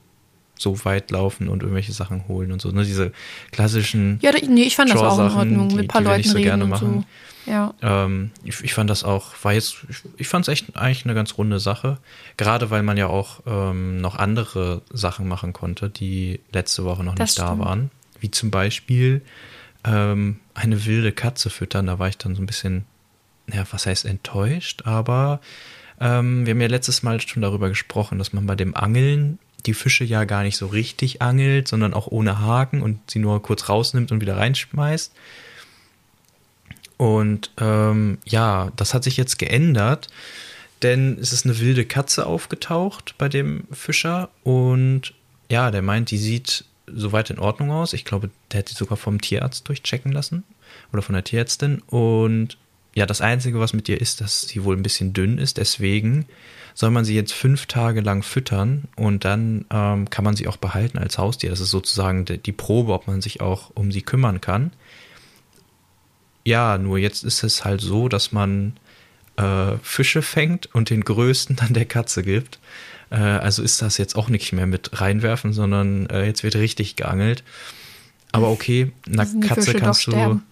[0.56, 2.70] so weit laufen und irgendwelche Sachen holen und so.
[2.70, 2.84] Ne?
[2.84, 3.12] Diese
[3.50, 5.68] klassischen Ja, da- nee, ich fand das auch in Ordnung.
[5.68, 7.00] die- Mit ein paar die Leuten so reden gerne machen.
[7.00, 7.50] so.
[7.50, 7.74] Ja.
[7.82, 11.12] ähm, ich, ich fand das auch, war jetzt, ich, ich fand es echt eigentlich eine
[11.14, 11.98] ganz runde Sache.
[12.38, 17.14] Gerade weil man ja auch ähm, noch andere Sachen machen konnte, die letzte Woche noch
[17.16, 17.64] Das nicht da stimmt.
[17.64, 17.90] waren.
[18.20, 19.20] Wie zum Beispiel
[19.84, 21.86] ähm, eine wilde Katze füttern.
[21.86, 22.86] Da war ich dann so ein bisschen,
[23.52, 25.40] ja, was heißt enttäuscht, aber
[26.00, 29.74] ähm, wir haben ja letztes Mal schon darüber gesprochen, dass man bei dem Angeln die
[29.74, 33.68] Fische ja gar nicht so richtig angelt, sondern auch ohne Haken und sie nur kurz
[33.68, 35.12] rausnimmt und wieder reinschmeißt.
[36.96, 40.08] Und ähm, ja, das hat sich jetzt geändert,
[40.82, 45.14] denn es ist eine wilde Katze aufgetaucht bei dem Fischer und
[45.50, 47.92] ja, der meint, die sieht soweit in Ordnung aus.
[47.92, 50.44] Ich glaube, der hat sie sogar vom Tierarzt durchchecken lassen
[50.92, 51.82] oder von der Tierärztin.
[51.86, 52.56] Und
[52.94, 55.56] ja, das Einzige, was mit ihr ist, dass sie wohl ein bisschen dünn ist.
[55.56, 56.26] Deswegen
[56.74, 60.56] soll man sie jetzt fünf Tage lang füttern und dann ähm, kann man sie auch
[60.56, 61.50] behalten als Haustier.
[61.50, 64.72] Das ist sozusagen die, die Probe, ob man sich auch um sie kümmern kann.
[66.44, 68.74] Ja, nur jetzt ist es halt so, dass man
[69.36, 72.58] äh, Fische fängt und den größten dann der Katze gibt.
[73.10, 76.96] Äh, also ist das jetzt auch nicht mehr mit reinwerfen, sondern äh, jetzt wird richtig
[76.96, 77.42] geangelt.
[78.32, 80.42] Aber okay, einer Katze kannst du, sterben.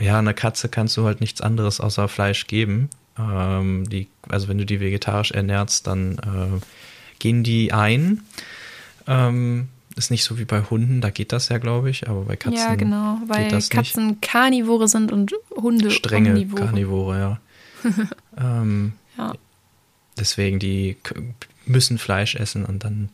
[0.00, 2.88] Ja, einer Katze kannst du halt nichts anderes außer Fleisch geben.
[3.18, 6.60] Ähm, die, also wenn du die vegetarisch ernährst, dann äh,
[7.18, 8.22] gehen die ein.
[9.06, 12.36] Ähm, ist nicht so wie bei Hunden, da geht das ja, glaube ich, aber bei
[12.36, 13.70] Katzen ja, genau, weil geht das nicht.
[13.72, 16.64] Katzen Karnivore sind und Hunde strenge Omnivore.
[16.64, 17.40] Karnivore, ja.
[18.62, 19.34] ähm, Ja.
[20.18, 20.96] deswegen, die
[21.66, 23.10] müssen Fleisch essen und dann,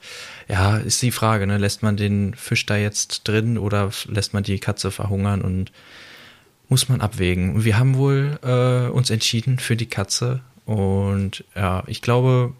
[0.48, 4.42] ja, ist die Frage, ne, lässt man den Fisch da jetzt drin oder lässt man
[4.42, 5.72] die Katze verhungern und
[6.68, 7.54] muss man abwägen.
[7.54, 12.52] Und wir haben wohl äh, uns entschieden für die Katze und ja, ich glaube,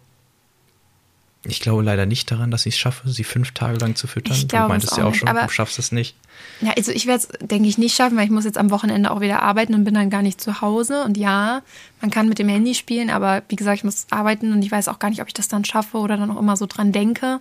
[1.43, 4.35] ich glaube leider nicht daran, dass ich es schaffe, sie fünf Tage lang zu füttern.
[4.35, 6.15] Ich du meintest es ja auch auch schon, du schaffst es nicht.
[6.61, 9.11] Ja, also ich werde es, denke ich, nicht schaffen, weil ich muss jetzt am Wochenende
[9.11, 11.03] auch wieder arbeiten und bin dann gar nicht zu Hause.
[11.03, 11.61] Und ja,
[12.01, 14.87] man kann mit dem Handy spielen, aber wie gesagt, ich muss arbeiten und ich weiß
[14.87, 17.39] auch gar nicht, ob ich das dann schaffe oder dann auch immer so dran denke.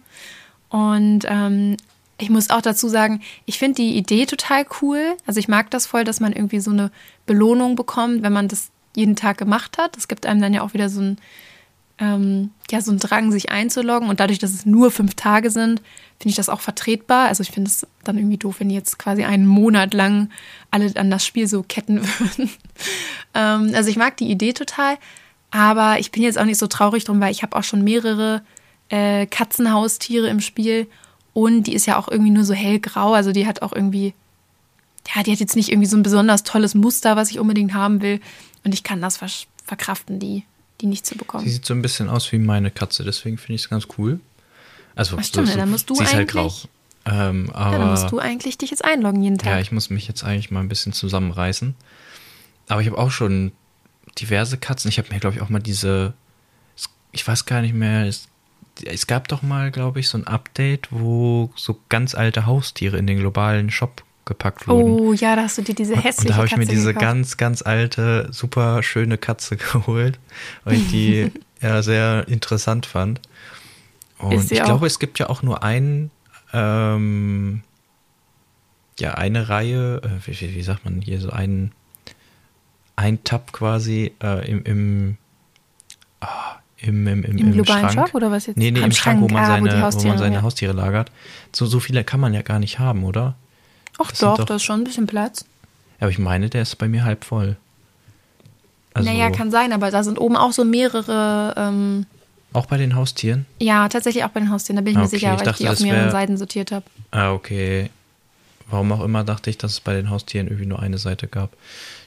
[0.69, 1.77] Und ähm,
[2.19, 5.17] ich muss auch dazu sagen, ich finde die Idee total cool.
[5.27, 6.91] Also ich mag das voll, dass man irgendwie so eine
[7.27, 9.97] Belohnung bekommt, wenn man das jeden Tag gemacht hat.
[9.97, 11.19] Das gibt einem dann ja auch wieder so ein
[11.99, 14.09] ähm, ja, so ein Drang, sich einzuloggen.
[14.09, 15.81] Und dadurch, dass es nur fünf Tage sind,
[16.19, 17.29] finde ich das auch vertretbar.
[17.29, 20.31] Also ich finde es dann irgendwie doof, wenn die jetzt quasi einen Monat lang
[20.71, 22.51] alle an das Spiel so ketten würden.
[23.35, 24.99] ähm, also ich mag die Idee total,
[25.51, 28.43] aber ich bin jetzt auch nicht so traurig drum, weil ich habe auch schon mehrere
[28.89, 30.87] äh, Katzenhaustiere im Spiel
[31.37, 33.13] und die ist ja auch irgendwie nur so hellgrau.
[33.13, 34.15] Also die hat auch irgendwie,
[35.15, 38.01] ja, die hat jetzt nicht irgendwie so ein besonders tolles Muster, was ich unbedingt haben
[38.01, 38.21] will.
[38.65, 39.21] Und ich kann das
[39.63, 40.45] verkraften, die,
[40.81, 41.45] die nicht zu bekommen.
[41.45, 44.19] Sie sieht so ein bisschen aus wie meine Katze, deswegen finde ich es ganz cool.
[44.95, 46.51] Also, Ach stimmt, dann musst du sie ist halt grau.
[47.05, 49.53] Ähm, aber Ja, dann musst du eigentlich dich jetzt einloggen jeden Tag.
[49.53, 51.75] ja, ich muss mich jetzt eigentlich mal ein bisschen zusammenreißen.
[52.69, 53.53] Aber ich habe auch schon
[54.19, 54.89] diverse Katzen.
[54.89, 56.15] Ich habe mir, glaube ich, auch mal diese,
[57.13, 58.27] ich weiß gar nicht mehr, es,
[58.85, 63.07] es gab doch mal, glaube ich, so ein Update, wo so ganz alte Haustiere in
[63.07, 65.01] den globalen Shop gepackt wurden.
[65.01, 67.07] oh ja, da hast du dir diese hässliche Und da habe ich mir diese gekauft.
[67.07, 70.19] ganz, ganz alte, super schöne Katze geholt,
[70.65, 73.21] weil ich die ja sehr interessant fand.
[74.19, 74.67] Und ich auch.
[74.67, 76.11] glaube, es gibt ja auch nur ein,
[76.53, 77.63] ähm,
[78.99, 81.73] ja, eine Reihe, äh, wie, wie, sagt man hier, so ein,
[82.97, 85.17] ein Tab quasi äh, im, im,
[86.21, 88.09] ah, im, im, im, Im globalen Schrank.
[88.09, 88.57] Shop oder was jetzt?
[88.59, 90.43] Nee, nee, Am im Schrank, wo man, ah, seine, wo Haustiere, man seine ja.
[90.43, 91.11] Haustiere lagert.
[91.53, 93.35] So, so viele kann man ja gar nicht haben, oder?
[93.99, 95.45] Ach das doch, doch- da ist schon ein bisschen Platz.
[96.01, 97.57] Aber ich meine, der ist bei mir halb voll.
[98.93, 102.07] Also, naja, kann sein, aber da sind oben auch so mehrere, ähm,
[102.53, 103.47] Auch bei den Haustieren?
[103.61, 105.63] ja, tatsächlich auch bei den Haustieren, da bin ich mir Okay, sicher, ich weil dachte,
[105.63, 106.85] ich die auf mehreren wär- Seiten sortiert habe.
[107.11, 107.91] Ah, okay.
[108.71, 111.51] Warum auch immer dachte ich, dass es bei den Haustieren irgendwie nur eine Seite gab.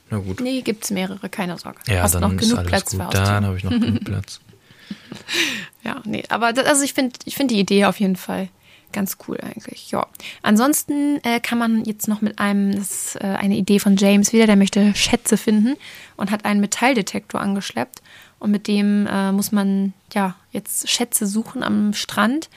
[0.10, 0.42] Na gut.
[0.42, 1.80] Nee, gibt's mehrere, keine Sorge.
[1.88, 3.14] ja, Hast dann noch ist genug alles Platz gut.
[3.14, 4.40] Dann habe ich noch genug Platz.
[5.84, 8.50] Ja, nee, aber das, also ich finde ich find die Idee auf jeden Fall
[8.92, 9.92] ganz cool eigentlich.
[9.92, 10.08] Ja.
[10.42, 14.34] Ansonsten äh, kann man jetzt noch mit einem, das ist äh, eine Idee von James
[14.34, 15.76] wieder, der möchte Schätze finden
[16.18, 18.02] und hat einen Metalldetektor angeschleppt.
[18.40, 22.50] Und mit dem äh, muss man ja jetzt Schätze suchen am Strand.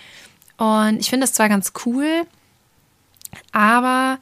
[0.56, 2.22] Und ich finde das zwar ganz cool,
[3.50, 4.18] aber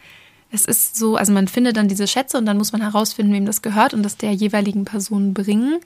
[0.50, 3.46] es ist so, also man findet dann diese Schätze und dann muss man herausfinden, wem
[3.46, 5.80] das gehört und das der jeweiligen Person bringen.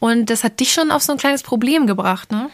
[0.00, 2.50] Und das hat dich schon auf so ein kleines Problem gebracht, ne?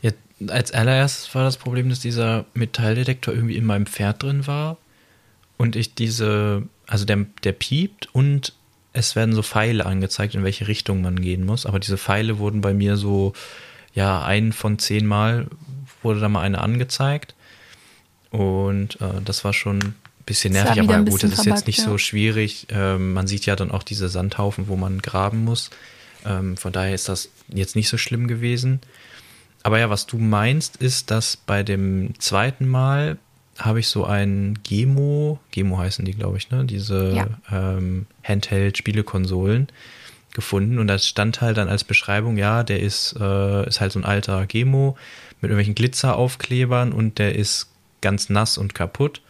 [0.00, 0.12] Ja,
[0.48, 4.78] als allererstes war das Problem, dass dieser Metalldetektor irgendwie in meinem Pferd drin war
[5.58, 8.54] und ich diese, also der, der piept und
[8.92, 11.66] es werden so Pfeile angezeigt, in welche Richtung man gehen muss.
[11.66, 13.34] Aber diese Pfeile wurden bei mir so,
[13.94, 15.46] ja, ein von zehn Mal
[16.02, 17.34] wurde da mal eine angezeigt.
[18.30, 19.94] Und äh, das war schon ein
[20.26, 21.84] bisschen nervig, aber gut, das ist verbuggt, jetzt nicht ja.
[21.84, 22.66] so schwierig.
[22.70, 25.70] Ähm, man sieht ja dann auch diese Sandhaufen, wo man graben muss.
[26.24, 28.80] Ähm, von daher ist das jetzt nicht so schlimm gewesen.
[29.62, 33.18] Aber ja, was du meinst, ist, dass bei dem zweiten Mal
[33.58, 36.64] habe ich so ein Gemo, Gemo heißen die, glaube ich, ne?
[36.64, 37.28] Diese Ja.
[37.76, 39.68] ähm, Handheld-Spielekonsolen
[40.32, 43.98] gefunden und da stand halt dann als Beschreibung, ja, der ist, äh, ist halt so
[43.98, 44.96] ein alter Gemo
[45.40, 47.68] mit irgendwelchen Glitzeraufklebern und der ist
[48.00, 49.20] ganz nass und kaputt.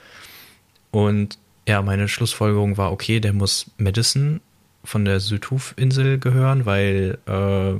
[0.90, 4.40] Und ja, meine Schlussfolgerung war, okay, der muss Madison
[4.84, 7.74] von der Südhuf-Insel gehören, weil äh,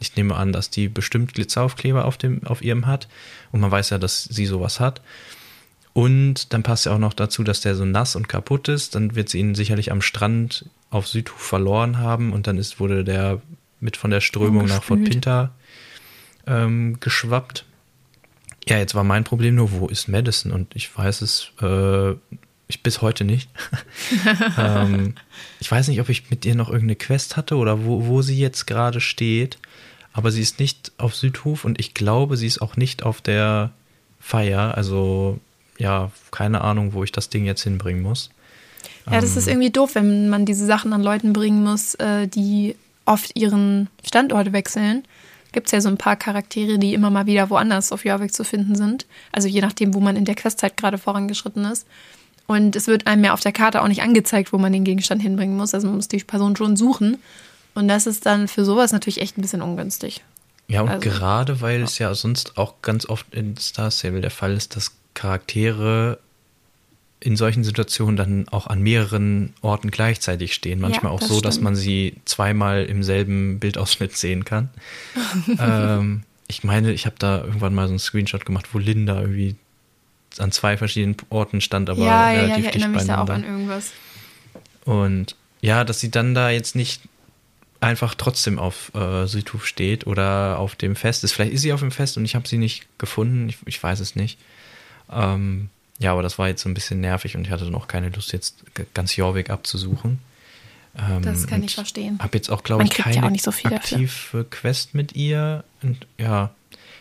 [0.00, 3.08] ich nehme an, dass die bestimmt Glitzeraufkleber auf, dem, auf ihrem hat.
[3.52, 5.00] Und man weiß ja, dass sie sowas hat.
[5.92, 8.94] Und dann passt ja auch noch dazu, dass der so nass und kaputt ist.
[8.94, 12.32] Dann wird sie ihn sicherlich am Strand auf Südhof verloren haben.
[12.32, 13.40] Und dann ist, wurde der
[13.80, 15.04] mit von der Strömung nach Fort.
[15.04, 15.52] Pinta
[16.46, 17.64] ähm, geschwappt.
[18.66, 20.52] Ja, jetzt war mein Problem nur, wo ist Madison?
[20.52, 22.14] Und ich weiß es äh,
[22.68, 23.48] ich bis heute nicht.
[24.58, 25.14] ähm,
[25.60, 28.38] ich weiß nicht, ob ich mit ihr noch irgendeine Quest hatte oder wo, wo sie
[28.38, 29.58] jetzt gerade steht.
[30.12, 33.72] Aber sie ist nicht auf Südhof und ich glaube, sie ist auch nicht auf der
[34.20, 34.76] Feier.
[34.76, 35.40] Also,
[35.76, 38.30] ja, keine Ahnung, wo ich das Ding jetzt hinbringen muss.
[39.10, 42.76] Ja, das ist irgendwie doof, wenn man diese Sachen an Leuten bringen muss, äh, die
[43.04, 45.04] oft ihren Standort wechseln.
[45.52, 48.44] Gibt es ja so ein paar Charaktere, die immer mal wieder woanders auf Jorvik zu
[48.44, 49.06] finden sind.
[49.30, 51.86] Also je nachdem, wo man in der Questzeit gerade vorangeschritten ist.
[52.46, 55.22] Und es wird einem ja auf der Karte auch nicht angezeigt, wo man den Gegenstand
[55.22, 55.74] hinbringen muss.
[55.74, 57.18] Also man muss die Person schon suchen.
[57.74, 60.22] Und das ist dann für sowas natürlich echt ein bisschen ungünstig.
[60.68, 64.30] Ja, und Also, gerade weil es ja sonst auch ganz oft in Star Stable der
[64.30, 66.18] Fall ist, dass Charaktere
[67.20, 70.80] in solchen Situationen dann auch an mehreren Orten gleichzeitig stehen.
[70.80, 71.64] Manchmal auch das so, dass stimmt.
[71.64, 74.68] man sie zweimal im selben Bildausschnitt sehen kann.
[75.58, 79.56] ähm, ich meine, ich habe da irgendwann mal so einen Screenshot gemacht, wo Linda irgendwie
[80.38, 83.20] an zwei verschiedenen Orten stand, aber ja, ja, ja, relativ ich dicht erinnere mich da
[83.22, 83.48] auch beieinander.
[83.48, 83.92] an irgendwas.
[84.84, 87.02] Und ja, dass sie dann da jetzt nicht
[87.80, 91.32] einfach trotzdem auf äh, Südhof steht oder auf dem Fest ist.
[91.32, 93.48] Vielleicht ist sie auf dem Fest und ich habe sie nicht gefunden.
[93.48, 94.38] Ich, ich weiß es nicht.
[95.12, 95.68] Ähm,
[95.98, 98.08] ja, aber das war jetzt so ein bisschen nervig und ich hatte dann auch keine
[98.08, 100.18] Lust, jetzt ganz Jorvik abzusuchen.
[100.98, 102.18] Ähm, Das kann ich verstehen.
[102.20, 103.98] Habe jetzt auch, glaube ich, ja keine auch nicht so viel dafür.
[103.98, 105.62] aktive Quest mit ihr.
[105.82, 106.50] Und ja,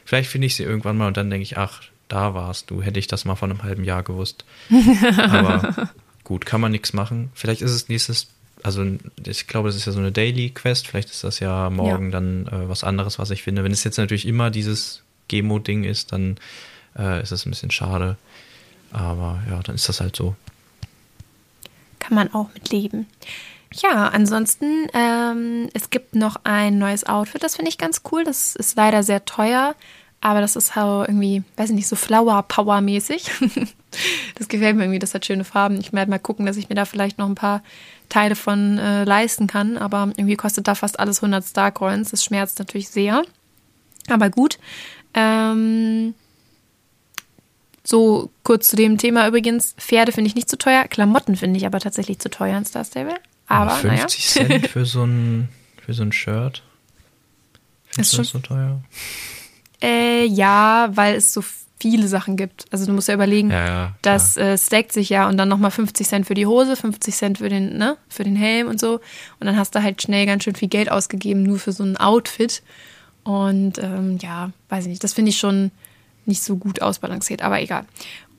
[0.06, 1.82] vielleicht finde ich sie irgendwann mal und dann denke ich, ach,
[2.14, 2.84] da warst du.
[2.84, 4.46] Hätte ich das mal vor einem halben Jahr gewusst.
[5.18, 5.90] Aber
[6.24, 7.32] gut, kann man nichts machen.
[7.34, 8.28] Vielleicht ist es nächstes,
[8.62, 8.86] also
[9.26, 10.88] ich glaube, das ist ja so eine Daily Quest.
[10.88, 13.64] Vielleicht ist das ja morgen dann äh, was anderes, was ich finde.
[13.64, 16.38] Wenn es jetzt natürlich immer dieses Gemo-Ding ist, dann
[16.96, 18.16] äh, ist das ein bisschen schade.
[18.92, 20.36] Aber ja, dann ist das halt so.
[21.98, 23.08] kann man auch mit leben.
[23.74, 28.24] Ja, ansonsten, ähm, es gibt noch ein neues Outfit, das finde ich ganz cool.
[28.24, 29.74] Das ist leider sehr teuer,
[30.24, 33.30] aber das ist so irgendwie, weiß ich nicht, so Flower Power mäßig.
[34.36, 35.78] das gefällt mir irgendwie, das hat schöne Farben.
[35.82, 37.62] Ich werde mal gucken, dass ich mir da vielleicht noch ein paar
[38.08, 42.12] Teile von äh, leisten kann, aber irgendwie kostet da fast alles 100 Starcoins.
[42.12, 43.24] Das schmerzt natürlich sehr.
[44.10, 44.60] Aber gut.
[45.14, 46.14] Ähm,
[47.84, 49.76] so kurz zu dem Thema übrigens.
[49.78, 50.86] Pferde finde ich nicht zu teuer.
[50.88, 53.16] Klamotten finde ich aber tatsächlich zu teuer in Star Stable.
[53.48, 54.08] Aber, naja.
[54.08, 55.50] 50 Cent für so ein,
[55.86, 56.64] für so ein Shirt.
[57.90, 58.82] Findest Ist schon- so teuer?
[59.84, 61.44] Äh, ja, weil es so
[61.80, 62.66] viele Sachen gibt.
[62.72, 63.92] Also du musst ja überlegen, Ja, ja.
[64.02, 67.38] das äh, stackt sich ja und dann nochmal 50 Cent für die Hose, 50 Cent
[67.40, 69.02] für den, ne, für den Helm und so.
[69.40, 71.98] Und dann hast du halt schnell ganz schön viel Geld ausgegeben, nur für so ein
[71.98, 72.64] Outfit.
[73.26, 75.72] Und ähm, ja, weiß ich nicht, das finde ich schon
[76.26, 77.86] nicht so gut ausbalanciert, aber egal.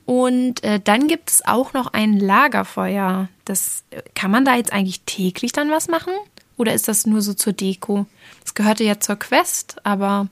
[0.05, 3.27] Und äh, dann gibt es auch noch ein Lagerfeuer.
[3.45, 6.13] Das äh, kann man da jetzt eigentlich täglich dann was machen?
[6.57, 8.07] Oder ist das nur so zur Deko?
[8.43, 10.27] Das gehörte ja zur Quest, aber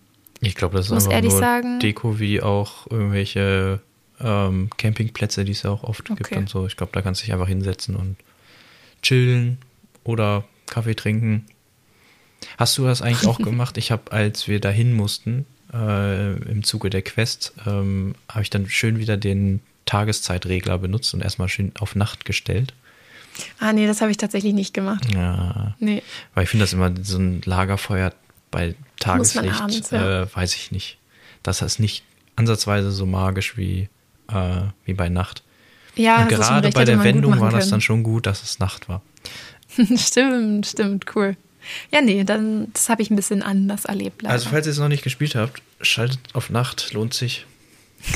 [0.45, 3.79] Ich glaube, das ist muss einfach nur sagen- Deko wie auch irgendwelche
[4.19, 6.35] ähm, Campingplätze, die es ja auch oft gibt Okay.
[6.37, 6.67] und so.
[6.67, 8.15] Ich glaube, da kannst du dich einfach hinsetzen und
[9.01, 9.57] chillen
[10.03, 11.45] oder Kaffee trinken.
[12.57, 13.77] Hast du das eigentlich auch gemacht?
[13.77, 18.69] Ich habe, als wir dahin mussten, äh, im Zuge der Quest, ähm, habe ich dann
[18.69, 22.73] schön wieder den Tageszeitregler benutzt und erstmal schön auf Nacht gestellt.
[23.59, 25.11] Ah, nee, das habe ich tatsächlich nicht gemacht.
[25.13, 26.03] Ja, Nee.
[26.35, 28.13] weil ich finde das immer so ein Lagerfeuer
[28.53, 30.21] bei Tageslicht, abends, ja.
[30.21, 30.97] äh, weiß ich nicht.
[31.41, 32.03] Das ist nicht
[32.37, 33.89] ansatzweise so magisch wie,
[34.29, 35.43] äh, wie bei Nacht.
[35.95, 38.87] Ja, Und gerade recht, bei der Wendung war das dann schon gut, dass es Nacht
[38.87, 39.01] war.
[39.97, 41.35] stimmt, stimmt, cool.
[41.91, 44.21] Ja, nee, dann, das habe ich ein bisschen anders erlebt.
[44.21, 44.33] Leider.
[44.33, 47.45] Also, falls ihr es noch nicht gespielt habt, schaltet auf Nacht, lohnt sich.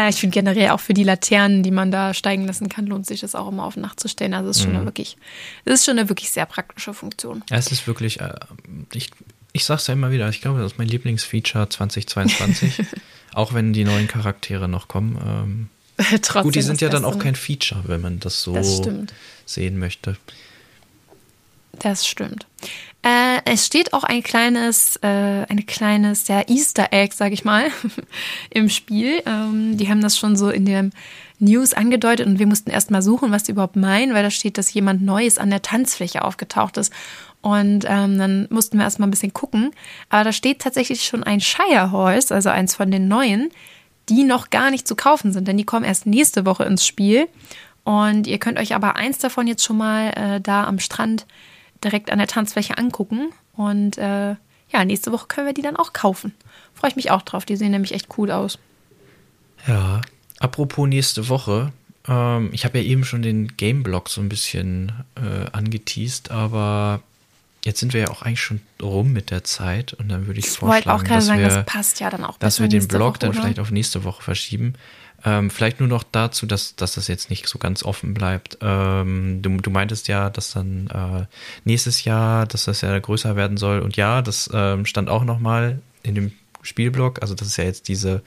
[0.00, 3.06] äh, ich finde generell auch für die Laternen, die man da steigen lassen kann, lohnt
[3.06, 4.34] sich das auch immer auf Nacht zu stellen.
[4.34, 5.16] Also, es ist schon eine wirklich,
[5.64, 7.44] es ist schon eine wirklich sehr praktische Funktion.
[7.50, 8.34] Ja, es ist wirklich, äh,
[8.92, 9.10] ich,
[9.52, 12.82] ich sag's ja immer wieder, ich glaube, das ist mein Lieblingsfeature 2022.
[13.34, 15.18] auch wenn die neuen Charaktere noch kommen.
[15.24, 15.68] Ähm,
[16.22, 18.80] Trotzdem gut, die sind ja dann auch kein Feature, wenn man das so Das
[19.44, 20.16] sehen möchte.
[21.78, 22.46] Das stimmt.
[23.02, 27.70] Äh, es steht auch ein kleines, äh, ein kleines ja, Easter Egg, sag ich mal,
[28.50, 29.22] im Spiel.
[29.24, 30.92] Ähm, die haben das schon so in den
[31.38, 34.58] News angedeutet und wir mussten erst mal suchen, was sie überhaupt meinen, weil da steht,
[34.58, 36.92] dass jemand Neues an der Tanzfläche aufgetaucht ist.
[37.40, 39.70] Und ähm, dann mussten wir erst mal ein bisschen gucken.
[40.10, 43.48] Aber da steht tatsächlich schon ein Shire Horse, also eins von den neuen,
[44.10, 47.28] die noch gar nicht zu kaufen sind, denn die kommen erst nächste Woche ins Spiel.
[47.84, 51.26] Und ihr könnt euch aber eins davon jetzt schon mal äh, da am Strand
[51.84, 53.32] direkt an der Tanzfläche angucken.
[53.54, 54.36] Und äh,
[54.72, 56.34] ja, nächste Woche können wir die dann auch kaufen.
[56.74, 57.44] Freue ich mich auch drauf.
[57.44, 58.58] Die sehen nämlich echt cool aus.
[59.66, 60.00] Ja,
[60.38, 61.72] apropos nächste Woche.
[62.08, 67.02] Ähm, ich habe ja eben schon den Game-Blog so ein bisschen äh, angeteased, aber
[67.64, 70.46] jetzt sind wir ja auch eigentlich schon rum mit der Zeit und dann würde ich
[70.46, 72.68] Ich wollte auch vorschlagen, gerade dass sagen, wir, das passt ja dann auch dass wir
[72.68, 73.40] den Blog Woche, dann oder?
[73.40, 74.74] vielleicht auf nächste Woche verschieben.
[75.24, 78.58] Ähm, vielleicht nur noch dazu, dass, dass das jetzt nicht so ganz offen bleibt.
[78.62, 81.26] Ähm, du, du meintest ja, dass dann äh,
[81.64, 83.80] nächstes Jahr, dass das ja größer werden soll.
[83.80, 87.20] Und ja, das ähm, stand auch nochmal in dem Spielblog.
[87.20, 88.22] Also, dass es ja jetzt diese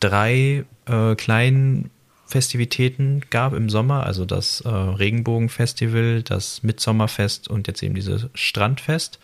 [0.00, 1.90] drei äh, kleinen
[2.26, 4.04] Festivitäten gab im Sommer.
[4.06, 9.20] Also das äh, Regenbogenfestival, das Mitsommerfest und jetzt eben dieses Strandfest.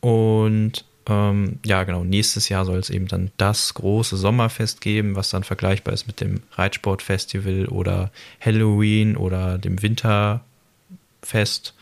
[0.00, 5.30] Und ähm, ja, genau, nächstes Jahr soll es eben dann das große Sommerfest geben, was
[5.30, 8.10] dann vergleichbar ist mit dem Reitsportfestival oder
[8.40, 11.74] Halloween oder dem Winterfest.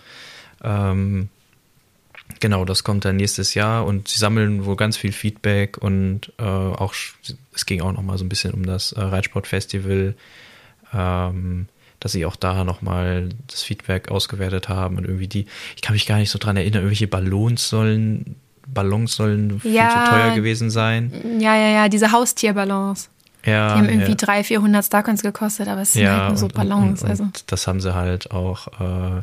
[0.62, 1.28] Ähm,
[2.40, 6.42] genau, das kommt dann nächstes Jahr und sie sammeln wohl ganz viel Feedback und äh,
[6.42, 6.94] auch,
[7.54, 10.14] es ging auch nochmal so ein bisschen um das äh, Reitsportfestival,
[10.94, 11.66] ähm,
[12.00, 16.06] dass sie auch da nochmal das Feedback ausgewertet haben und irgendwie die, ich kann mich
[16.06, 18.36] gar nicht so dran erinnern, irgendwelche Ballons sollen,
[18.72, 20.04] Ballons sollen viel Ja.
[20.04, 21.12] zu teuer gewesen sein.
[21.40, 23.10] Ja, ja, ja, diese Haustierballons.
[23.46, 24.16] Ja, Die haben irgendwie ja.
[24.16, 27.02] 300, 400 Starcoins gekostet, aber es sind halt nur so und- Ballons.
[27.02, 28.66] Und, also und das haben sie halt auch.
[28.80, 29.22] Äh,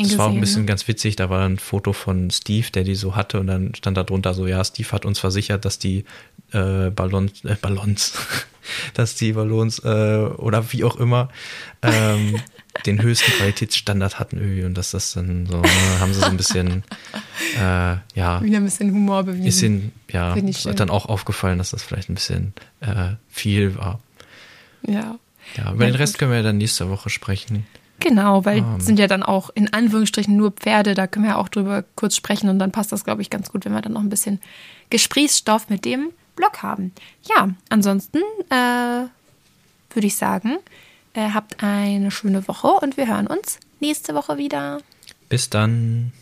[0.00, 0.66] das war auch ein bisschen ne?
[0.66, 1.16] ganz witzig.
[1.16, 4.34] Da war ein Foto von Steve, der die so hatte, und dann stand da drunter
[4.34, 6.04] so: Ja, Steve hat uns versichert, dass die
[6.52, 8.12] äh, Ballons, äh, Ballons,
[8.94, 11.28] dass die Ballons äh, oder wie auch immer
[11.82, 12.36] ähm,
[12.86, 15.68] den höchsten Qualitätsstandard hatten irgendwie und dass das dann so ne,
[16.00, 16.84] haben sie so ein bisschen
[17.56, 19.44] äh, ja Wieder ein bisschen Humor bewiesen.
[19.44, 20.76] bisschen ja ist schön.
[20.76, 24.00] dann auch aufgefallen, dass das vielleicht ein bisschen äh, viel war.
[24.86, 25.16] Ja.
[25.56, 26.18] Ja, über Ja, den Rest gut.
[26.20, 27.66] können wir dann nächste Woche sprechen.
[28.00, 28.76] Genau, weil Ähm.
[28.78, 31.84] es sind ja dann auch in Anführungsstrichen nur Pferde, da können wir ja auch drüber
[31.96, 34.08] kurz sprechen und dann passt das, glaube ich, ganz gut, wenn wir dann noch ein
[34.10, 34.40] bisschen
[34.90, 36.92] Gesprächsstoff mit dem Blog haben.
[37.28, 38.18] Ja, ansonsten
[38.50, 39.08] äh,
[39.94, 40.58] würde ich sagen,
[41.18, 44.80] äh, habt eine schöne Woche und wir hören uns nächste Woche wieder.
[45.28, 46.12] Bis dann.